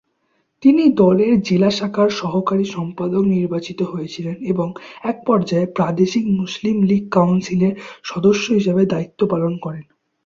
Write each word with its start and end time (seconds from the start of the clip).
তিনি 0.63 0.83
দলের 0.93 1.33
জেলা 1.41 1.71
শাখার 1.71 2.09
সহকারী 2.11 2.65
সম্পাদক 2.65 3.23
নির্বাচিত 3.27 3.79
হয়েছিলেন 3.83 4.35
এবং 4.43 4.67
একপর্যায়ে 5.03 5.67
প্রাদেশিক 5.75 6.25
মুসলিম 6.39 6.77
লীগ 6.83 7.03
কাউন্সিলের 7.09 7.73
সদস্য 8.03 8.45
হিসাবে 8.53 8.83
দায়িত্ব 8.85 9.19
পালন 9.27 9.53
করেন। 9.57 9.85